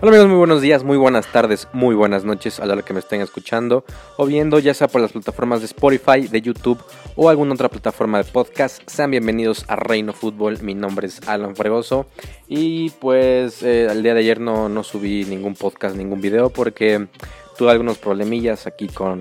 Hola 0.00 0.12
amigos, 0.12 0.28
muy 0.28 0.38
buenos 0.38 0.62
días, 0.62 0.84
muy 0.84 0.96
buenas 0.96 1.26
tardes, 1.32 1.66
muy 1.72 1.96
buenas 1.96 2.24
noches 2.24 2.60
a 2.60 2.66
la 2.66 2.74
hora 2.74 2.84
que 2.84 2.92
me 2.92 3.00
estén 3.00 3.20
escuchando 3.20 3.84
o 4.16 4.26
viendo, 4.26 4.60
ya 4.60 4.72
sea 4.72 4.86
por 4.86 5.00
las 5.00 5.10
plataformas 5.10 5.58
de 5.58 5.66
Spotify, 5.66 6.28
de 6.28 6.40
YouTube 6.40 6.80
o 7.16 7.28
alguna 7.28 7.54
otra 7.54 7.68
plataforma 7.68 8.18
de 8.18 8.30
podcast. 8.30 8.80
Sean 8.88 9.10
bienvenidos 9.10 9.64
a 9.66 9.74
Reino 9.74 10.12
Fútbol, 10.12 10.62
mi 10.62 10.76
nombre 10.76 11.08
es 11.08 11.26
Alan 11.26 11.56
Fregoso 11.56 12.06
y 12.46 12.90
pues 12.90 13.64
eh, 13.64 13.86
el 13.86 14.04
día 14.04 14.14
de 14.14 14.20
ayer 14.20 14.38
no, 14.38 14.68
no 14.68 14.84
subí 14.84 15.24
ningún 15.24 15.56
podcast, 15.56 15.96
ningún 15.96 16.20
video 16.20 16.50
porque 16.50 17.08
tuve 17.56 17.72
algunos 17.72 17.98
problemillas 17.98 18.68
aquí 18.68 18.86
con, 18.86 19.20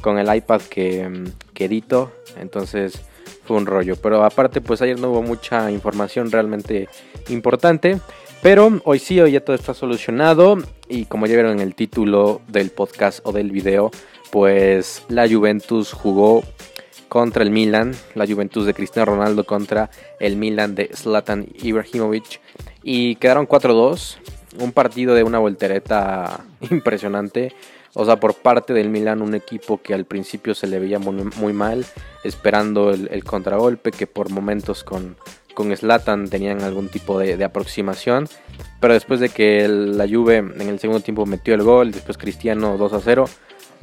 con 0.00 0.18
el 0.18 0.34
iPad 0.34 0.62
que, 0.62 1.30
que 1.54 1.66
edito, 1.66 2.10
entonces 2.40 3.00
fue 3.44 3.56
un 3.56 3.66
rollo. 3.66 3.94
Pero 3.94 4.24
aparte 4.24 4.60
pues 4.60 4.82
ayer 4.82 4.98
no 4.98 5.10
hubo 5.10 5.22
mucha 5.22 5.70
información 5.70 6.32
realmente 6.32 6.88
importante. 7.28 8.00
Pero 8.42 8.80
hoy 8.84 8.98
sí, 8.98 9.20
hoy 9.20 9.30
ya 9.32 9.44
todo 9.44 9.54
está 9.54 9.72
solucionado 9.72 10.58
y 10.88 11.04
como 11.04 11.26
ya 11.26 11.34
vieron 11.34 11.52
en 11.52 11.60
el 11.60 11.76
título 11.76 12.40
del 12.48 12.70
podcast 12.70 13.20
o 13.22 13.30
del 13.30 13.52
video, 13.52 13.92
pues 14.32 15.04
la 15.08 15.28
Juventus 15.28 15.92
jugó 15.92 16.42
contra 17.08 17.44
el 17.44 17.50
Milan, 17.50 17.92
la 18.16 18.26
Juventus 18.26 18.66
de 18.66 18.74
Cristiano 18.74 19.12
Ronaldo 19.12 19.44
contra 19.44 19.90
el 20.18 20.34
Milan 20.34 20.74
de 20.74 20.90
Zlatan 20.92 21.46
Ibrahimovic 21.62 22.40
y 22.82 23.14
quedaron 23.14 23.46
4-2, 23.46 24.16
un 24.58 24.72
partido 24.72 25.14
de 25.14 25.22
una 25.22 25.38
voltereta 25.38 26.44
impresionante. 26.70 27.54
O 27.94 28.06
sea, 28.06 28.18
por 28.18 28.34
parte 28.34 28.72
del 28.72 28.88
Milan, 28.88 29.22
un 29.22 29.34
equipo 29.34 29.80
que 29.82 29.94
al 29.94 30.06
principio 30.06 30.54
se 30.54 30.66
le 30.66 30.80
veía 30.80 30.98
muy, 30.98 31.52
mal, 31.52 31.84
esperando 32.24 32.90
el, 32.90 33.06
el 33.12 33.22
contragolpe, 33.22 33.90
que 33.92 34.06
por 34.06 34.30
momentos 34.30 34.82
con, 34.82 35.16
con 35.54 35.74
Slatan 35.74 36.28
tenían 36.28 36.62
algún 36.62 36.88
tipo 36.88 37.18
de, 37.18 37.42
aproximación. 37.44 38.28
Pero 38.80 38.94
después 38.94 39.20
de 39.20 39.28
que 39.28 39.68
la 39.68 40.08
Juve 40.08 40.38
en 40.38 40.68
el 40.68 40.78
segundo 40.78 41.00
tiempo 41.00 41.24
metió 41.26 41.54
el 41.54 41.62
gol, 41.62 41.92
después 41.92 42.18
Cristiano 42.18 42.76
2 42.76 42.92
a 42.92 43.00
0, 43.00 43.28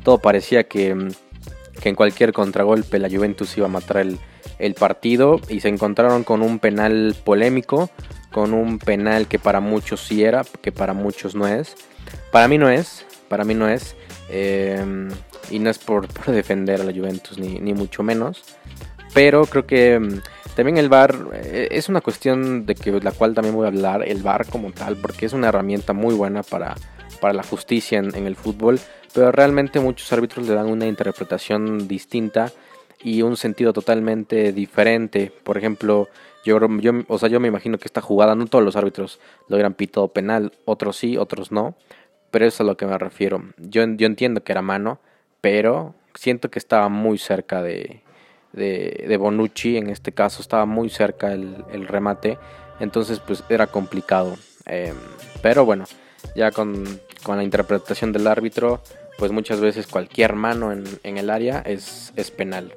todo 0.03 0.20
parecía 0.20 0.66
que, 0.66 0.89
en 0.89 1.95
cualquier 1.95 2.34
contragolpe 2.34 3.00
la 3.00 3.09
Juventus 3.09 3.58
iba 3.58 3.67
a 3.67 3.70
matar 3.70 3.98
el, 3.98 4.20
el 4.59 4.73
partido. 4.73 5.39
Y 5.50 5.61
se 5.61 5.70
encontraron 5.70 6.23
con 6.23 6.42
un 6.42 6.59
penal 6.59 7.16
polémico, 7.23 7.89
con 8.31 8.54
un 8.54 8.80
penal 8.80 9.28
que 9.28 9.39
para 9.39 9.59
muchos 9.59 10.02
sí 10.02 10.23
era, 10.23 10.44
que 10.61 10.72
para 10.72 10.94
muchos 10.94 11.36
no 11.36 11.48
es. 11.48 11.76
Para 12.31 12.48
mí 12.48 12.58
no 12.58 12.70
es, 12.70 13.06
para 13.30 13.45
mí 13.45 13.54
no 13.54 13.70
es. 13.70 13.95
Eh, 14.30 15.09
y 15.50 15.59
no 15.59 15.70
es 15.70 15.80
por, 15.80 16.08
defender 16.26 16.81
a 16.81 16.83
la 16.83 16.92
Juventus, 16.92 17.38
ni, 17.38 17.59
ni 17.59 17.73
mucho 17.73 18.04
menos. 18.04 18.44
Pero 19.14 19.45
creo 19.45 19.66
que 19.66 20.22
también 20.60 20.78
el 20.78 20.90
VAR 20.90 21.16
eh, 21.36 21.70
es 21.72 21.88
una 21.88 22.02
cuestión 22.02 22.66
de 22.66 22.76
que 22.76 22.92
la 22.92 23.14
cual 23.14 23.34
también 23.34 23.56
voy 23.56 23.64
a 23.64 23.70
hablar, 23.70 24.06
el 24.06 24.22
VAR 24.22 24.46
como 24.46 24.74
tal, 24.74 24.98
porque 24.98 25.26
es 25.26 25.32
una 25.32 25.48
herramienta 25.48 25.94
muy 25.94 26.14
buena 26.14 26.44
para, 26.44 26.76
para 27.22 27.34
la 27.34 27.44
justicia 27.44 27.98
en, 27.98 28.28
el 28.28 28.36
fútbol, 28.36 28.78
pero 29.14 29.32
realmente 29.32 29.80
muchos 29.80 30.12
árbitros 30.12 30.46
le 30.50 30.56
dan 30.56 30.68
una 30.68 30.86
interpretación 30.86 31.88
distinta 31.88 32.52
y 33.02 33.22
un 33.22 33.38
sentido 33.38 33.72
totalmente 33.72 34.52
diferente. 34.52 35.32
Por 35.46 35.58
ejemplo, 35.58 36.10
yo, 36.44 36.60
yo, 36.82 36.92
o 37.08 37.18
sea, 37.18 37.30
yo 37.30 37.40
me 37.40 37.48
imagino 37.48 37.78
que 37.78 37.86
esta 37.86 38.02
jugada 38.02 38.36
no 38.36 38.46
todos 38.46 38.66
los 38.66 38.76
árbitros 38.76 39.22
lo 39.48 39.56
hubieran 39.56 39.76
pitado 39.76 40.10
penal, 40.10 40.52
otros 40.66 40.98
sí, 40.98 41.16
otros 41.16 41.54
no, 41.54 41.76
pero 42.32 42.46
eso 42.46 42.56
es 42.56 42.62
a 42.62 42.64
lo 42.66 42.76
que 42.76 42.86
me 42.86 42.98
refiero. 42.98 43.46
Yo, 43.56 43.86
yo 43.96 44.06
entiendo 44.08 44.44
que 44.44 44.52
era 44.52 44.62
mano, 44.62 45.00
pero 45.39 45.95
siento 46.16 46.52
que 46.52 46.60
estaba 46.60 46.89
muy 46.89 47.17
cerca 47.17 47.64
de, 47.64 48.02
de, 48.54 49.17
Bonucci, 49.20 49.77
en 49.77 49.89
este 49.89 50.11
caso 50.11 50.42
estaba 50.42 50.65
muy 50.65 50.89
cerca 50.89 51.33
el, 51.33 51.87
remate, 51.87 52.37
entonces 52.80 53.20
pues 53.20 53.43
era 53.49 53.67
complicado. 53.67 54.37
Em, 54.65 54.95
pero 55.42 55.65
bueno, 55.65 55.86
ya 56.36 56.52
con, 56.52 56.83
la 57.27 57.43
interpretación 57.43 58.11
del 58.11 58.27
árbitro, 58.27 58.82
pues 59.17 59.32
muchas 59.32 59.59
veces 59.59 59.88
cualquier 59.88 60.33
mano 60.33 60.71
en, 60.71 61.17
el 61.17 61.30
área 61.30 61.59
es, 61.59 62.14
es, 62.15 62.32
penal. 62.32 62.73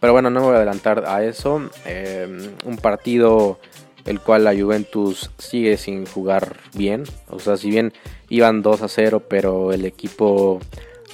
Pero 0.00 0.12
bueno, 0.12 0.30
no 0.30 0.40
me 0.40 0.46
voy 0.46 0.54
a 0.54 0.58
adelantar 0.58 1.04
a 1.06 1.24
eso. 1.24 1.70
Em, 1.84 2.38
un 2.64 2.76
partido 2.76 3.58
el 4.06 4.20
cual 4.20 4.44
la 4.44 4.54
Juventus 4.54 5.30
sigue 5.38 5.76
sin 5.76 6.06
jugar 6.06 6.56
bien. 6.74 7.04
O 7.28 7.40
sea, 7.40 7.56
si 7.56 7.70
bien 7.70 7.92
iban 8.28 8.62
2 8.62 8.82
a 8.82 8.88
0, 8.88 9.24
pero 9.28 9.72
el 9.72 9.84
equipo 9.84 10.60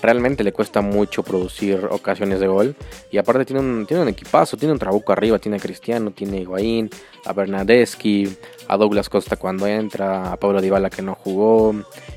realmente 0.02 0.42
le 0.42 0.52
cuesta 0.52 0.80
mucho 0.80 1.22
producir 1.22 1.86
ocasiones 1.90 2.40
de 2.40 2.48
gol. 2.48 2.76
Y 3.10 3.18
aparte 3.18 3.44
tiene 3.44 3.60
un, 3.60 3.86
tiene 3.86 4.02
un 4.02 4.08
equipazo, 4.08 4.56
tiene 4.56 4.72
un 4.72 4.78
trabuco 4.78 5.12
arriba, 5.12 5.38
tiene 5.38 5.56
a 5.56 5.60
Cristiano, 5.60 6.10
tiene 6.10 6.38
a 6.38 6.40
Higuaín, 6.40 6.90
a 7.24 7.32
Bernadeschi, 7.32 8.36
a 8.66 8.76
Douglas 8.76 9.08
Costa 9.08 9.36
cuando 9.36 9.66
entra, 9.66 10.32
a 10.32 10.36
Pablo 10.36 10.60
Dybala 10.60 10.90
que 10.90 11.02
no 11.02 11.14
jugó, 11.14 11.74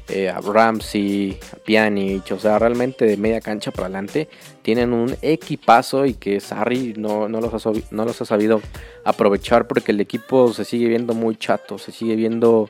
eh, 0.09 0.29
a 0.29 0.41
Ramsey, 0.41 1.37
a 1.53 1.57
Pjanic, 1.57 2.31
o 2.31 2.39
sea, 2.39 2.57
realmente 2.57 3.05
de 3.05 3.17
media 3.17 3.39
cancha 3.39 3.71
para 3.71 3.85
adelante 3.85 4.27
tienen 4.63 4.91
un 4.91 5.15
equipazo 5.21 6.07
y 6.07 6.15
que 6.15 6.39
Sarri 6.39 6.95
no, 6.97 7.29
no, 7.29 7.39
los 7.39 7.65
ha, 7.65 7.71
no 7.91 8.03
los 8.05 8.19
ha 8.19 8.25
sabido 8.25 8.61
aprovechar 9.03 9.67
porque 9.67 9.91
el 9.91 10.01
equipo 10.01 10.51
se 10.53 10.65
sigue 10.65 10.87
viendo 10.87 11.13
muy 11.13 11.35
chato, 11.35 11.77
se 11.77 11.91
sigue 11.91 12.15
viendo... 12.15 12.69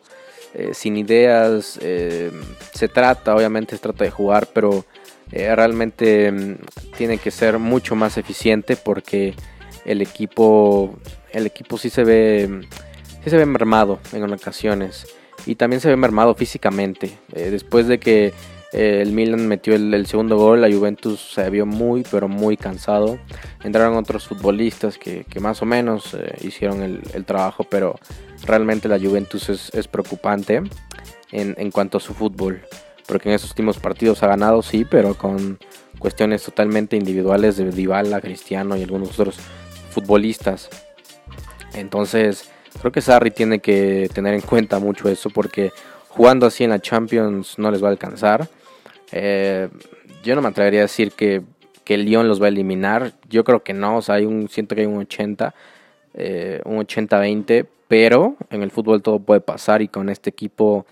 Eh, 0.58 0.74
sin 0.74 0.96
ideas, 0.96 1.78
eh, 1.82 2.32
se 2.74 2.88
trata, 2.88 3.36
obviamente 3.36 3.76
se 3.76 3.82
trata 3.82 4.06
de 4.06 4.10
jugar, 4.10 4.48
pero 4.54 4.86
eh, 5.36 5.54
realmente 5.54 6.32
mm, 6.32 6.56
tiene 6.98 7.18
que 7.18 7.30
ser 7.30 7.60
mucho 7.60 7.94
más 7.94 8.18
eficiente 8.18 8.78
porque 8.78 9.36
el 9.84 10.02
equipo 10.02 10.98
el 11.34 11.46
equipo 11.46 11.78
sí 11.78 11.90
se 11.90 12.06
ve 12.06 12.62
sí 13.22 13.30
se 13.30 13.36
ve 13.36 13.46
mermado 13.46 14.00
en 14.14 14.32
ocasiones 14.32 15.06
y 15.46 15.56
también 15.56 15.82
se 15.82 15.90
ve 15.90 15.98
mermado 15.98 16.36
físicamente. 16.36 17.12
Eh, 17.34 17.50
después 17.52 17.88
de 17.88 18.00
que 18.00 18.34
eh, 18.72 19.02
el 19.02 19.12
Milan 19.12 19.46
metió 19.46 19.76
el, 19.76 20.06
segundo 20.08 20.38
gol 20.38 20.62
la 20.62 20.72
Juventus 20.72 21.34
se 21.34 21.50
vio 21.50 21.66
muy 21.66 22.06
pero 22.10 22.30
muy 22.30 22.56
cansado. 22.56 23.20
Entraron 23.62 23.98
otros 23.98 24.26
futbolistas 24.26 24.98
que, 24.98 25.26
más 25.42 25.62
o 25.62 25.66
menos 25.66 26.16
hicieron 26.42 26.82
el, 26.82 27.26
trabajo 27.26 27.66
pero 27.66 28.00
realmente 28.46 28.88
la 28.88 28.98
Juventus 28.98 29.50
es, 29.50 29.88
preocupante 29.90 30.64
en, 31.34 31.56
en 31.58 31.72
cuanto 31.72 31.98
a 31.98 32.02
su 32.02 32.14
fútbol 32.14 32.62
porque 33.06 33.30
en 33.30 33.36
esos 33.36 33.52
últimos 33.52 33.78
partidos 33.78 34.24
ha 34.24 34.28
ganado, 34.28 34.62
sí, 34.62 34.86
pero 34.90 35.16
con 35.16 35.60
cuestiones 36.00 36.44
totalmente 36.44 36.96
individuales 36.96 37.58
de 37.58 37.72
Dybala, 37.72 38.22
Cristiano 38.22 38.76
y 38.76 38.84
algunos 38.84 39.20
otros 39.20 39.38
futbolistas. 39.92 40.70
Entonces, 41.74 42.50
creo 42.80 42.92
que 42.92 43.02
Sarri 43.02 43.32
tiene 43.32 43.60
que 43.60 44.10
tener 44.14 44.34
en 44.34 44.42
cuenta 44.42 44.80
mucho 44.80 45.10
eso 45.10 45.30
porque 45.30 45.72
jugando 46.10 46.46
así 46.46 46.64
en 46.64 46.70
la 46.70 46.80
Champions 46.80 47.58
no 47.58 47.72
les 47.72 47.84
va 47.84 47.88
a 47.88 47.92
alcanzar. 47.92 48.48
Eh, 49.12 49.70
yo 50.24 50.36
no 50.36 50.42
me 50.42 50.50
atrevería 50.50 50.82
a 50.82 50.84
decir 50.84 51.12
que, 51.12 51.42
que 51.84 51.98
Lyon 51.98 52.28
los 52.28 52.42
va 52.42 52.46
a 52.46 52.50
eliminar. 52.50 53.14
Yo 53.30 53.44
creo 53.44 53.64
que 53.64 53.74
no, 53.74 53.98
o 53.98 54.02
sea, 54.02 54.16
hay 54.16 54.26
un, 54.26 54.50
siento 54.50 54.76
que 54.76 54.82
hay 54.82 54.88
un 54.88 54.98
80, 54.98 55.54
eh, 56.16 56.62
un 56.66 56.78
80-20, 56.78 57.68
pero 57.88 58.36
en 58.50 58.64
el 58.64 58.72
fútbol 58.72 59.02
todo 59.02 59.20
puede 59.20 59.42
pasar 59.42 59.82
y 59.82 59.88
con 59.88 60.10
este 60.10 60.30
equipo 60.30 60.86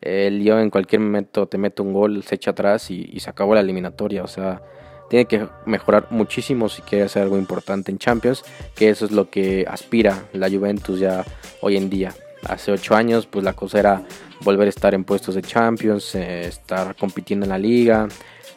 el 0.00 0.38
Lyon 0.38 0.60
en 0.60 0.70
cualquier 0.70 1.00
momento 1.00 1.46
te 1.46 1.58
mete 1.58 1.82
un 1.82 1.92
gol, 1.92 2.22
se 2.22 2.36
echa 2.36 2.52
atrás 2.52 2.90
y, 2.90 3.18
se 3.18 3.30
acabó 3.30 3.54
la 3.54 3.60
eliminatoria. 3.60 4.22
O 4.22 4.28
sea, 4.28 4.62
tiene 5.10 5.24
que 5.24 5.48
mejorar 5.66 6.08
muchísimo 6.10 6.68
si 6.68 6.82
quiere 6.82 7.04
hacer 7.04 7.22
algo 7.22 7.38
importante 7.38 7.90
en 7.90 7.98
Champions, 7.98 8.44
que 8.74 8.90
eso 8.90 9.04
es 9.04 9.10
lo 9.10 9.30
que 9.30 9.64
aspira 9.68 10.24
la 10.32 10.48
Juventus 10.48 11.00
ya 11.00 11.24
hoy 11.60 11.76
en 11.76 11.90
día. 11.90 12.14
Hace 12.44 12.70
ocho 12.70 12.94
años, 12.94 13.26
pues 13.26 13.44
la 13.44 13.54
cosa 13.54 13.80
era 13.80 14.02
volver 14.42 14.66
a 14.66 14.70
estar 14.70 14.94
en 14.94 15.02
puestos 15.04 15.34
de 15.34 15.42
Champions, 15.42 16.14
eh, 16.14 16.46
estar 16.46 16.94
compitiendo 16.94 17.44
en 17.44 17.50
la 17.50 17.58
liga. 17.58 18.06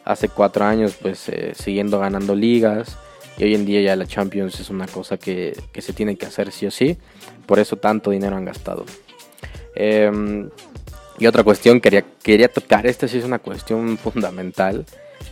Hace 0.04 0.28
cuatro 0.28 0.64
años, 0.64 0.96
pues 1.00 1.28
eh, 1.28 1.52
siguiendo 1.54 1.98
ganando 1.98 2.36
ligas. 2.36 2.96
Y 3.38 3.44
hoy 3.44 3.54
en 3.54 3.64
día 3.64 3.80
ya 3.80 3.96
la 3.96 4.06
Champions 4.06 4.60
es 4.60 4.70
una 4.70 4.86
cosa 4.86 5.16
que, 5.16 5.56
que 5.72 5.82
se 5.82 5.92
tiene 5.92 6.16
que 6.16 6.26
hacer 6.26 6.52
sí 6.52 6.66
o 6.66 6.70
sí. 6.70 6.98
Por 7.46 7.58
eso 7.58 7.76
tanto 7.76 8.10
dinero 8.10 8.36
han 8.36 8.44
gastado. 8.44 8.84
Eh, 9.74 10.10
y 11.22 11.26
otra 11.28 11.44
cuestión 11.44 11.80
quería, 11.80 12.04
quería 12.24 12.48
tocar, 12.48 12.84
esta 12.84 13.06
sí 13.06 13.18
es 13.18 13.24
una 13.24 13.38
cuestión 13.38 13.96
fundamental. 13.96 14.84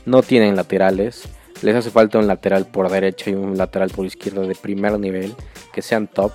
No 0.07 0.23
tienen 0.23 0.55
laterales. 0.55 1.25
Les 1.63 1.75
hace 1.75 1.91
falta 1.91 2.21
un 2.21 2.29
lateral 2.29 2.67
por 2.67 2.89
derecha 2.89 3.31
y 3.31 3.35
un 3.35 3.59
lateral 3.59 3.91
por 3.91 4.07
izquierda 4.07 4.43
de 4.43 4.55
primer 4.55 5.01
nivel, 5.01 5.35
que 5.73 5.83
sean 5.83 6.07
top. 6.07 6.31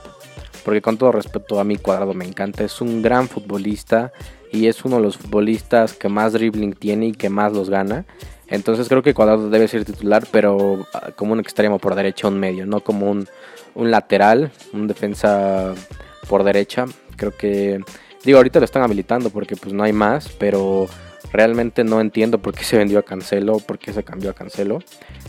Porque 0.66 0.82
con 0.82 0.98
todo 0.98 1.14
respeto 1.14 1.62
a 1.62 1.64
mi 1.64 1.78
cuadrado 1.78 2.14
me 2.14 2.26
encanta. 2.26 2.66
Es 2.66 2.82
un 2.82 3.02
gran 3.02 3.30
futbolista 3.30 4.12
y 4.52 4.68
es 4.68 4.84
uno 4.84 4.98
de 4.98 5.04
los 5.04 5.18
futbolistas 5.18 5.94
que 5.94 6.10
más 6.10 6.34
dribbling 6.34 6.74
tiene 6.74 7.08
y 7.08 7.12
que 7.14 7.30
más 7.30 7.54
los 7.54 7.70
gana. 7.70 8.06
Entonces 8.48 8.90
creo 8.90 9.04
que 9.04 9.14
Cuadrado 9.14 9.50
debe 9.50 9.70
ser 9.70 9.86
titular, 9.86 10.28
pero 10.32 10.86
ah, 10.94 11.12
como 11.16 11.32
un 11.32 11.40
extremo 11.40 11.80
por 11.80 11.96
derecha, 11.96 12.28
un 12.28 12.40
medio, 12.40 12.66
no 12.66 12.82
como 12.82 13.10
un, 13.10 13.26
un 13.74 13.90
lateral, 13.90 14.52
un 14.74 14.88
defensa 14.88 15.74
por 16.28 16.44
derecha. 16.44 16.86
Creo 17.16 17.32
que 17.36 17.80
Digo, 18.26 18.40
ahorita 18.40 18.60
lo 18.60 18.66
están 18.66 18.82
habilitando 18.82 19.30
porque 19.30 19.56
pues 19.56 19.72
no 19.72 19.84
hay 19.84 19.94
más, 19.94 20.30
pero 20.40 20.88
realmente 21.32 21.84
no 21.84 22.02
entiendo 22.02 22.40
por 22.40 22.56
qué 22.56 22.64
se 22.64 22.76
vendió 22.78 22.98
a 22.98 23.04
Cancelo, 23.04 23.60
por 23.60 23.78
qué 23.78 23.94
se 23.94 24.04
cambió 24.04 24.32
a 24.32 24.34
Cancelo. 24.34 24.80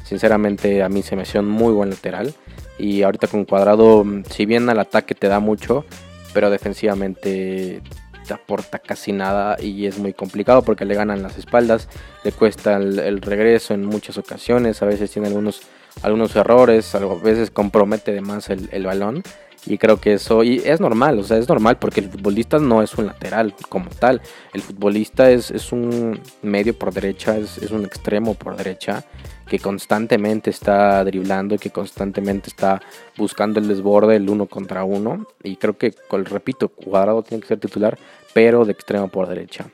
Sinceramente 0.02 0.82
a 0.82 0.88
mí 0.88 1.02
se 1.02 1.14
me 1.14 1.22
hacía 1.22 1.42
un 1.42 1.48
muy 1.48 1.74
buen 1.74 1.90
lateral 1.90 2.34
y 2.78 3.02
ahorita 3.02 3.26
con 3.26 3.44
Cuadrado, 3.44 4.04
si 4.30 4.46
bien 4.46 4.68
al 4.70 4.78
ataque 4.78 5.14
te 5.14 5.28
da 5.28 5.40
mucho, 5.40 5.84
pero 6.32 6.48
defensivamente 6.48 7.82
te 8.26 8.34
aporta 8.34 8.78
casi 8.78 9.12
nada 9.12 9.56
y 9.60 9.86
es 9.86 9.98
muy 9.98 10.14
complicado 10.14 10.62
porque 10.62 10.86
le 10.86 10.94
ganan 10.94 11.22
las 11.22 11.36
espaldas, 11.36 11.88
le 12.24 12.32
cuesta 12.32 12.76
el, 12.76 13.20
regreso 13.20 13.74
en 13.74 13.84
muchas 13.84 14.16
ocasiones, 14.16 14.80
a 14.82 14.86
veces 14.86 15.10
tiene 15.10 15.28
algunos, 15.28 15.60
algunos 16.02 16.34
errores, 16.34 16.94
a 16.94 17.00
veces 17.00 17.50
compromete 17.50 18.12
de 18.12 18.22
más 18.22 18.48
el, 18.48 18.70
el 18.72 18.86
balón. 18.86 19.22
Y 19.66 19.78
creo 19.78 20.00
que 20.00 20.14
eso 20.14 20.44
y 20.44 20.58
es 20.64 20.80
normal, 20.80 21.18
o 21.18 21.24
sea, 21.24 21.38
es 21.38 21.48
normal 21.48 21.78
porque 21.78 22.00
el 22.00 22.08
futbolista 22.08 22.58
no 22.58 22.82
es 22.82 22.94
un 22.94 23.06
lateral 23.06 23.52
como 23.68 23.90
tal. 23.90 24.22
El 24.54 24.62
futbolista 24.62 25.30
es, 25.30 25.50
es 25.50 25.72
un 25.72 26.20
medio 26.42 26.78
por 26.78 26.92
derecha, 26.92 27.36
es, 27.36 27.58
es, 27.58 27.72
un 27.72 27.84
extremo 27.84 28.34
por 28.34 28.56
derecha 28.56 29.04
que 29.48 29.58
constantemente 29.58 30.50
está 30.50 31.04
driblando, 31.04 31.56
que 31.56 31.70
constantemente 31.70 32.48
está 32.48 32.80
buscando 33.16 33.60
el 33.60 33.68
desborde, 33.68 34.16
el 34.16 34.28
uno 34.28 34.46
contra 34.46 34.84
uno. 34.84 35.26
Y 35.42 35.56
creo 35.56 35.76
que, 35.78 35.94
repito, 36.10 36.68
Cuadrado 36.68 37.22
tiene 37.22 37.42
que 37.42 37.48
ser 37.48 37.58
titular, 37.58 37.96
pero 38.34 38.64
de 38.64 38.72
extremo 38.72 39.08
por 39.08 39.28
derecha. 39.28 39.66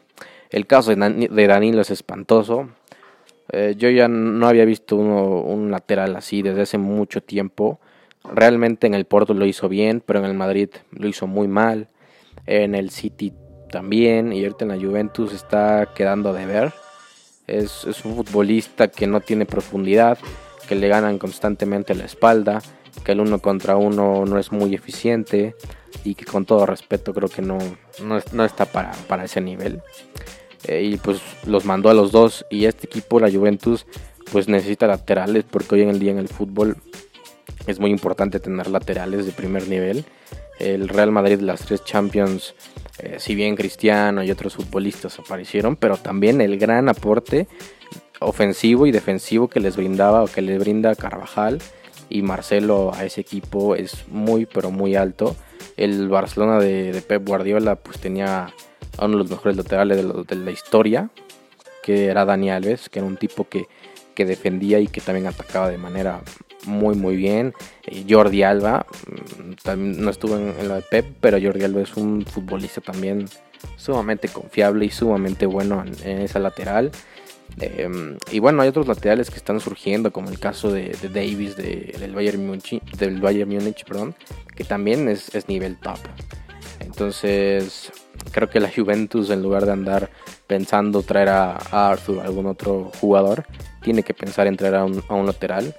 El 0.51 0.67
caso 0.67 0.95
de, 0.95 1.47
Danilo 1.47 1.81
es 1.81 1.91
espantoso. 1.91 2.69
Eh, 3.51 3.75
yo 3.77 3.89
ya 3.91 4.09
no 4.09 4.47
había 4.47 4.65
visto 4.65 4.97
un 4.97 5.71
lateral 5.71 6.17
así 6.17 6.43
desde 6.43 6.63
hace 6.63 6.79
mucho 6.79 7.23
tiempo. 7.23 7.81
Realmente 8.25 8.87
en 8.87 8.95
el 8.95 9.05
Porto 9.05 9.35
lo 9.35 9.47
hizo 9.47 9.69
bien, 9.69 10.03
pero 10.05 10.21
en 10.21 10.25
el 10.27 10.35
Madrid 10.35 10.71
lo 10.91 11.09
hizo 11.09 11.27
muy 11.27 11.49
mal. 11.49 11.89
En 12.47 12.75
el 12.75 12.91
City 12.91 13.33
también. 13.71 14.33
Y 14.33 14.45
ahorita 14.45 14.65
en 14.65 14.71
la 14.71 14.77
Juventus 14.77 15.33
está 15.33 15.89
quedando 15.95 16.33
de 16.33 16.47
ver. 16.47 16.73
Es, 17.49 17.85
un 18.05 18.17
futbolista 18.17 18.89
que 18.89 19.09
no 19.09 19.21
tiene 19.21 19.47
profundidad, 19.47 20.19
que 20.69 20.77
le 20.77 20.87
ganan 20.87 21.19
constantemente 21.19 21.95
la 21.95 22.05
espalda, 22.05 22.63
que 23.05 23.13
el 23.13 23.21
uno 23.21 23.41
contra 23.41 23.77
uno 23.77 24.25
no 24.25 24.39
es 24.39 24.53
muy 24.53 24.75
eficiente 24.75 25.57
y 26.05 26.15
que 26.15 26.25
con 26.25 26.47
todo 26.47 26.67
respeto 26.67 27.13
creo 27.13 27.29
que 27.29 27.43
no, 27.43 27.59
no, 28.01 28.45
está 28.45 28.65
para, 28.65 28.93
para, 29.09 29.25
ese 29.25 29.41
nivel. 29.41 29.83
Eh, 30.69 30.83
y 30.85 30.97
pues 30.97 31.21
los 31.45 31.65
mandó 31.65 31.91
a 31.91 31.95
los 31.95 32.13
dos 32.13 32.47
y 32.49 32.67
este 32.67 32.87
equipo, 32.87 33.19
la 33.19 33.31
Juventus, 33.31 33.87
pues 34.31 34.49
necesita 34.49 34.87
laterales 34.87 35.45
porque 35.45 35.75
hoy 35.75 35.83
en 35.83 35.91
el 35.91 35.99
día 35.99 36.13
en 36.13 36.19
el 36.19 36.29
fútbol 36.29 36.77
es 37.67 37.79
muy 37.79 37.91
importante 37.91 38.41
tener 38.41 38.69
laterales 38.69 39.27
de 39.27 39.33
primer 39.33 39.69
nivel. 39.69 40.05
El 40.59 40.89
Real 40.89 41.11
Madrid, 41.11 41.41
las 41.41 41.63
tres 41.63 41.85
Champions, 41.85 42.55
eh, 42.99 43.17
si 43.19 43.35
bien 43.35 43.57
Cristiano 43.57 44.23
y 44.23 44.31
otros 44.31 44.55
futbolistas 44.55 45.19
aparecieron, 45.19 45.77
pero 45.77 45.97
también 45.97 46.41
el 46.41 46.59
gran 46.59 46.89
aporte 46.89 47.49
ofensivo 48.21 48.87
y 48.87 48.93
defensivo 48.93 49.49
que 49.49 49.61
les 49.61 49.77
brindaba 49.77 50.23
o 50.23 50.27
que 50.27 50.43
les 50.43 50.59
brinda 50.59 50.95
Carvajal 50.95 51.61
y 52.09 52.23
Marcelo 52.23 52.93
a 52.95 53.05
ese 53.05 53.21
equipo 53.21 53.75
es 53.75 54.07
muy 54.09 54.47
pero 54.47 54.71
muy 54.71 54.95
alto. 54.95 55.35
El 55.77 56.09
Barcelona 56.09 56.59
de, 56.59 57.03
Pep 57.07 57.27
Guardiola 57.27 57.77
pues 57.77 57.99
tenía 57.99 58.53
uno 58.99 59.09
de 59.09 59.17
los 59.17 59.31
mejores 59.31 59.57
laterales 59.57 59.97
de, 59.97 60.25
de, 60.25 60.37
la 60.37 60.51
historia, 60.51 61.11
que 61.83 62.07
era 62.07 62.25
Dani 62.25 62.51
Alves, 62.51 62.89
que 62.89 62.99
era 62.99 63.09
un 63.09 63.17
tipo 63.17 63.49
que, 63.49 63.67
que 64.15 64.27
defendía 64.27 64.79
y 64.79 64.87
que 64.87 65.01
también 65.01 65.27
atacaba 65.27 65.69
de 65.71 65.79
manera 65.79 66.21
muy 66.67 66.95
muy 66.95 67.17
bien. 67.17 67.55
Jordi 68.09 68.43
Alba, 68.43 68.87
mm, 69.07 69.53
también 69.63 70.05
no 70.05 70.11
estuvo 70.11 70.37
en, 70.37 70.69
la 70.69 70.77
de 70.77 70.83
Pep, 70.83 71.07
pero 71.21 71.39
Jordi 71.41 71.65
Alba 71.65 71.83
es 71.83 71.97
un 71.97 72.25
futbolista 72.25 72.81
también 72.81 73.27
sumamente 73.77 74.29
confiable 74.29 74.87
y 74.87 74.91
sumamente 74.91 75.47
bueno 75.47 75.85
en, 76.05 76.21
esa 76.21 76.39
lateral. 76.39 76.91
Em, 77.61 78.17
y 78.31 78.39
bueno, 78.39 78.63
hay 78.63 78.69
otros 78.69 78.89
laterales 78.89 79.29
que 79.29 79.37
están 79.37 79.61
surgiendo, 79.61 80.11
como 80.11 80.31
el 80.31 80.39
caso 80.39 80.73
de, 80.73 80.97
Davis 81.13 81.57
del, 81.57 82.15
Bayern 82.15 82.47
Múnich, 82.47 82.83
del 82.97 83.21
Bayern 83.21 83.51
Múnich, 83.51 83.85
perdón, 83.85 84.15
que 84.57 84.65
también 84.65 85.09
es, 85.09 85.49
nivel 85.49 85.77
top. 85.79 85.99
Entonces, 86.81 87.93
creo 88.33 88.49
que 88.49 88.59
la 88.59 88.71
Juventus, 88.75 89.31
en 89.31 89.43
lugar 89.43 89.67
de 89.67 89.73
andar 89.73 90.11
pensando 90.47 91.03
traer 91.03 91.29
a, 91.29 91.57
Arthur 91.71 92.21
algún 92.21 92.47
otro 92.47 92.91
jugador, 93.01 93.45
tiene 93.83 94.03
que 94.03 94.15
pensar 94.15 94.47
en 94.47 94.57
traer 94.57 94.77
a 94.77 94.85
un 94.85 95.27
lateral 95.27 95.75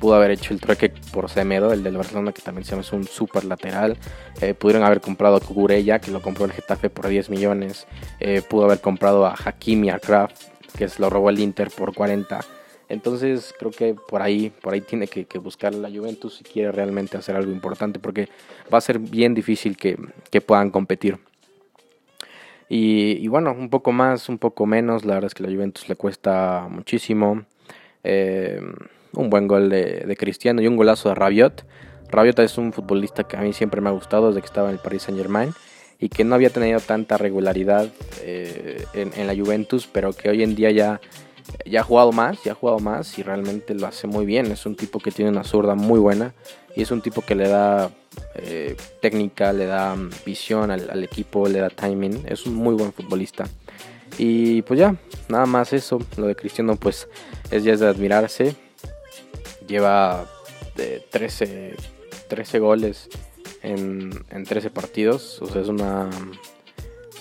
pudo 0.00 0.14
haber 0.14 0.30
hecho 0.30 0.54
el 0.54 0.60
trueque 0.60 0.92
por 1.12 1.28
Semedo, 1.28 1.72
el 1.72 1.82
del 1.82 1.96
Barcelona, 1.96 2.32
que 2.32 2.42
también 2.42 2.64
se 2.64 2.72
llama 2.72 2.82
es 2.82 2.92
un 2.92 3.04
super 3.04 3.44
lateral. 3.44 3.96
Eh, 4.40 4.54
pudieron 4.54 4.84
haber 4.84 5.00
comprado 5.00 5.36
a 5.36 5.40
Cucurella, 5.40 5.98
que 5.98 6.10
lo 6.10 6.22
compró 6.22 6.44
el 6.44 6.52
Getafe 6.52 6.90
por 6.90 7.08
10 7.08 7.30
millones. 7.30 7.86
Eh, 8.20 8.42
pudo 8.48 8.64
haber 8.64 8.80
comprado 8.80 9.26
a 9.26 9.34
Hakimi 9.34 9.90
Akraf, 9.90 10.32
que 10.76 10.88
se 10.88 11.00
lo 11.00 11.10
robó 11.10 11.30
el 11.30 11.38
Inter 11.40 11.70
por 11.70 11.94
40. 11.94 12.40
Entonces 12.88 13.54
creo 13.58 13.70
que 13.70 13.94
por 13.94 14.22
ahí, 14.22 14.50
por 14.50 14.72
ahí 14.72 14.80
tiene 14.80 15.08
que, 15.08 15.26
buscar 15.38 15.74
la 15.74 15.90
Juventus 15.90 16.36
si 16.36 16.44
quiere 16.44 16.72
realmente 16.72 17.18
hacer 17.18 17.36
algo 17.36 17.52
importante, 17.52 17.98
porque 17.98 18.28
va 18.72 18.78
a 18.78 18.80
ser 18.80 18.98
bien 18.98 19.34
difícil 19.34 19.76
que, 19.76 19.98
puedan 20.40 20.70
competir. 20.70 21.18
Y, 22.70 23.26
bueno, 23.28 23.52
un 23.52 23.70
poco 23.70 23.92
más, 23.92 24.28
un 24.28 24.38
poco 24.38 24.66
menos, 24.66 25.04
la 25.04 25.14
verdad 25.14 25.28
es 25.28 25.34
que 25.34 25.42
la 25.42 25.50
Juventus 25.50 25.88
le 25.88 25.96
cuesta 25.96 26.66
muchísimo. 26.70 27.44
Eh, 28.04 28.60
un 29.14 29.30
buen 29.30 29.48
gol 29.48 29.68
de, 29.68 30.16
Cristiano 30.18 30.60
y 30.62 30.66
un 30.66 30.76
golazo 30.76 31.08
de 31.08 31.14
Rabiot. 31.14 31.64
Rabiot 32.10 32.38
es 32.40 32.58
un 32.58 32.72
futbolista 32.72 33.24
que 33.24 33.36
a 33.36 33.40
mí 33.40 33.52
siempre 33.52 33.80
me 33.80 33.88
ha 33.88 33.92
gustado 33.92 34.28
desde 34.28 34.40
que 34.40 34.46
estaba 34.46 34.68
en 34.68 34.74
el 34.74 34.80
Paris 34.80 35.02
Saint 35.02 35.20
Germain 35.20 35.52
y 36.00 36.08
que 36.08 36.24
no 36.24 36.34
había 36.34 36.50
tenido 36.50 36.80
tanta 36.80 37.18
regularidad 37.18 37.88
eh, 38.22 38.84
en, 38.94 39.26
la 39.26 39.34
Juventus, 39.34 39.88
pero 39.90 40.12
que 40.12 40.30
hoy 40.30 40.42
en 40.42 40.54
día 40.54 40.70
ya, 40.70 41.00
ya 41.66 41.80
ha 41.80 41.82
jugado 41.82 42.12
más, 42.12 42.42
ya 42.44 42.52
ha 42.52 42.54
jugado 42.54 42.78
más 42.78 43.18
y 43.18 43.22
realmente 43.22 43.74
lo 43.74 43.86
hace 43.86 44.06
muy 44.06 44.24
bien. 44.24 44.46
Es 44.46 44.64
un 44.64 44.76
tipo 44.76 45.00
que 45.00 45.10
tiene 45.10 45.30
una 45.30 45.44
zurda 45.44 45.74
muy 45.74 45.98
buena 45.98 46.34
y 46.76 46.82
es 46.82 46.90
un 46.92 47.02
tipo 47.02 47.22
que 47.22 47.34
le 47.34 47.48
da 47.48 47.90
eh, 48.36 48.76
técnica, 49.02 49.52
le 49.52 49.66
da 49.66 49.96
visión 50.24 50.70
al, 50.70 51.02
equipo, 51.02 51.48
le 51.48 51.58
da 51.58 51.68
timing. 51.68 52.24
Es 52.28 52.46
un 52.46 52.54
muy 52.54 52.74
buen 52.74 52.92
futbolista. 52.92 53.46
Y 54.16 54.62
pues 54.62 54.78
ya, 54.78 54.94
nada 55.28 55.46
más 55.46 55.72
eso. 55.72 55.98
Lo 56.16 56.26
de 56.26 56.36
Cristiano 56.36 56.76
pues 56.76 57.08
es 57.50 57.64
ya 57.64 57.76
de 57.76 57.86
admirarse 57.86 58.67
lleva 59.68 60.26
de 60.74 61.00
13, 61.10 61.76
13 62.28 62.58
goles 62.58 63.08
en, 63.62 64.24
en 64.30 64.44
13 64.44 64.70
partidos. 64.70 65.40
O 65.40 65.46
sea, 65.46 65.62
es 65.62 65.68
una, 65.68 66.10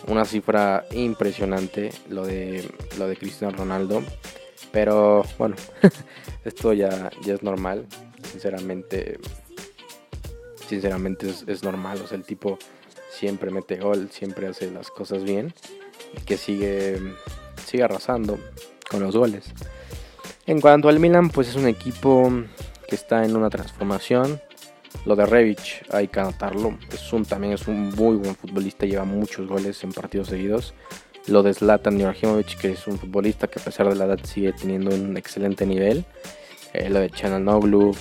una 0.07 0.25
cifra 0.25 0.85
impresionante 0.91 1.91
lo 2.09 2.25
de, 2.25 2.69
lo 2.97 3.07
de 3.07 3.17
Cristiano 3.17 3.55
Ronaldo. 3.55 4.01
Pero 4.71 5.23
bueno, 5.37 5.55
esto 6.45 6.73
ya, 6.73 7.11
ya 7.23 7.33
es 7.33 7.43
normal. 7.43 7.85
Sinceramente, 8.31 9.19
sinceramente 10.67 11.29
es, 11.47 11.63
normal. 11.63 12.01
O 12.03 12.07
sea, 12.07 12.17
el 12.17 12.23
tipo 12.23 12.57
siempre 13.09 13.51
mete 13.51 13.77
gol, 13.77 14.09
siempre 14.11 14.47
hace 14.47 14.71
las 14.71 14.89
cosas 14.89 15.23
bien. 15.23 15.53
Y 16.17 16.21
que 16.21 16.37
sigue, 16.37 16.99
sigue 17.65 17.83
arrasando 17.83 18.39
con 18.89 19.01
los 19.01 19.15
goles. 19.15 19.45
En 20.47 20.61
cuanto 20.61 20.87
al 20.87 21.01
Milan, 21.01 21.29
pues 21.29 21.49
es 21.49 21.55
un 21.55 21.67
equipo 21.67 22.31
que 22.87 22.95
está 22.95 23.25
en 23.25 23.35
una 23.35 23.49
transformación. 23.49 24.41
Lo 25.05 25.17
de 25.17 25.25
Revic 25.25 25.85
hay 25.91 26.07
que 26.07 26.21
anotarlo. 26.21 26.77
Es 26.89 27.11
un, 27.11 27.25
también 27.25 27.51
es 27.51 27.67
un 27.67 27.89
muy 27.89 28.15
buen 28.15 28.33
futbolista, 28.33 28.85
lleva 28.85 29.03
muchos 29.03 29.45
goles 29.45 29.83
en 29.83 29.91
partidos 29.91 30.29
seguidos. 30.29 30.73
Lo 31.27 31.43
de 31.43 31.53
Zlatan 31.53 31.99
Ibrahimovic, 31.99 32.57
que 32.57 32.71
es 32.71 32.87
un 32.87 32.97
futbolista 32.97 33.49
que 33.49 33.59
a 33.59 33.63
pesar 33.63 33.89
de 33.89 33.95
la 33.95 34.05
edad 34.05 34.19
sigue 34.23 34.53
teniendo 34.53 34.95
un 34.95 35.17
excelente 35.17 35.65
nivel. 35.65 36.05
Eh, 36.71 36.89
lo 36.89 37.01
de 37.01 37.09
Chananoglu, 37.09 37.93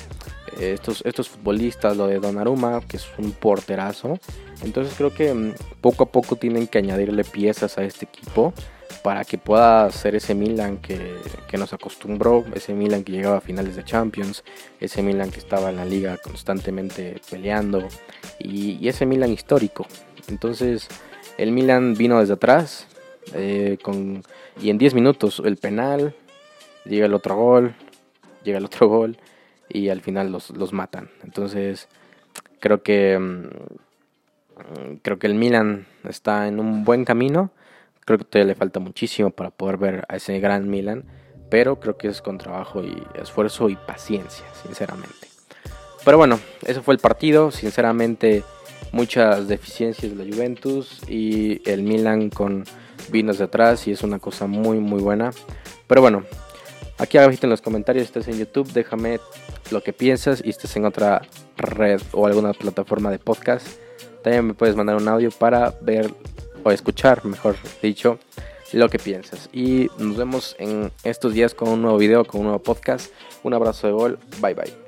eh, 0.60 0.74
estos, 0.74 1.02
estos 1.04 1.28
futbolistas, 1.28 1.96
lo 1.96 2.06
de 2.06 2.20
Donnarumma, 2.20 2.80
que 2.86 2.98
es 2.98 3.06
un 3.18 3.32
porterazo. 3.32 4.20
Entonces 4.62 4.94
creo 4.96 5.12
que 5.12 5.34
mm, 5.34 5.54
poco 5.80 6.04
a 6.04 6.12
poco 6.12 6.36
tienen 6.36 6.68
que 6.68 6.78
añadirle 6.78 7.24
piezas 7.24 7.76
a 7.76 7.82
este 7.82 8.04
equipo 8.04 8.54
para 9.06 9.24
que 9.24 9.38
pueda 9.38 9.88
ser 9.92 10.16
ese 10.16 10.34
Milan 10.34 10.78
que, 10.78 10.98
nos 11.56 11.72
acostumbró, 11.72 12.44
ese 12.56 12.74
Milan 12.74 13.04
que 13.04 13.12
llegaba 13.12 13.36
a 13.36 13.40
finales 13.40 13.76
de 13.76 13.84
Champions, 13.84 14.42
ese 14.80 15.00
Milan 15.00 15.30
que 15.30 15.38
estaba 15.38 15.70
en 15.70 15.76
la 15.76 15.84
liga 15.84 16.16
constantemente 16.16 17.20
peleando 17.30 17.86
y, 18.40 18.88
ese 18.88 19.06
Milan 19.06 19.30
histórico. 19.30 19.86
Entonces 20.26 20.88
el 21.38 21.52
Milan 21.52 21.94
vino 21.94 22.18
desde 22.18 22.32
atrás 22.32 22.88
eh, 23.32 23.78
con, 23.80 24.24
y 24.60 24.70
en 24.70 24.78
10 24.78 24.94
minutos 24.94 25.40
el 25.44 25.56
penal, 25.56 26.12
llega 26.84 27.06
el 27.06 27.14
otro 27.14 27.36
gol, 27.36 27.76
llega 28.42 28.58
el 28.58 28.64
otro 28.64 28.88
gol 28.88 29.18
y 29.68 29.88
al 29.88 30.00
final 30.00 30.32
los, 30.32 30.50
los 30.50 30.72
matan. 30.72 31.10
Entonces 31.22 31.86
creo 32.58 32.82
que, 32.82 33.16
mm, 33.20 34.96
creo 35.02 35.20
que 35.20 35.28
el 35.28 35.36
Milan 35.36 35.86
está 36.02 36.48
en 36.48 36.58
un 36.58 36.82
buen 36.82 37.04
camino 37.04 37.52
Creo 38.06 38.18
que 38.18 38.24
todavía 38.24 38.52
le 38.52 38.54
falta 38.54 38.80
muchísimo 38.80 39.30
para 39.30 39.50
poder 39.50 39.76
ver 39.76 40.06
a 40.08 40.16
ese 40.16 40.38
gran 40.40 40.70
Milan, 40.70 41.04
pero 41.50 41.80
creo 41.80 41.98
que 41.98 42.08
es 42.08 42.22
con 42.22 42.38
trabajo 42.38 42.82
y 42.82 43.02
esfuerzo 43.20 43.68
y 43.68 43.76
paciencia, 43.76 44.46
sinceramente. 44.62 45.28
Pero 46.04 46.16
bueno, 46.16 46.38
eso 46.64 46.82
fue 46.84 46.94
el 46.94 47.00
partido, 47.00 47.50
sinceramente 47.50 48.44
muchas 48.92 49.48
deficiencias 49.48 50.16
de 50.16 50.24
la 50.24 50.32
Juventus 50.32 51.02
y 51.08 51.68
el 51.68 51.82
Milan 51.82 52.30
con 52.30 52.64
vinos 53.10 53.38
de 53.38 53.44
atrás 53.44 53.86
y 53.88 53.90
es 53.90 54.02
una 54.04 54.20
cosa 54.20 54.46
muy 54.46 54.78
muy 54.78 55.02
buena. 55.02 55.32
Pero 55.88 56.00
bueno, 56.00 56.22
aquí 56.98 57.18
abajo 57.18 57.36
en 57.42 57.50
los 57.50 57.60
comentarios, 57.60 58.04
estás 58.04 58.28
en 58.28 58.38
YouTube, 58.38 58.72
déjame 58.72 59.18
lo 59.72 59.82
que 59.82 59.92
piensas 59.92 60.40
y 60.44 60.50
estás 60.50 60.76
en 60.76 60.84
otra 60.84 61.22
red 61.56 62.00
o 62.12 62.26
alguna 62.26 62.52
plataforma 62.52 63.10
de 63.10 63.18
podcast. 63.18 63.66
También 64.22 64.46
me 64.46 64.54
puedes 64.54 64.76
mandar 64.76 64.96
un 64.96 65.08
audio 65.08 65.30
para 65.30 65.74
ver 65.80 66.14
o 66.66 66.72
escuchar, 66.72 67.24
mejor 67.24 67.54
dicho, 67.80 68.18
lo 68.72 68.88
que 68.88 68.98
piensas. 68.98 69.48
Y 69.52 69.88
nos 69.98 70.16
vemos 70.16 70.56
en 70.58 70.90
estos 71.04 71.32
días 71.32 71.54
con 71.54 71.68
un 71.68 71.82
nuevo 71.82 71.96
video, 71.96 72.24
con 72.24 72.40
un 72.40 72.46
nuevo 72.48 72.62
podcast. 72.62 73.12
Un 73.44 73.54
abrazo 73.54 73.86
de 73.86 73.92
gol. 73.92 74.18
Bye 74.40 74.54
bye. 74.54 74.85